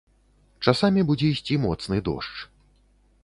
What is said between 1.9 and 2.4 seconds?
дождж.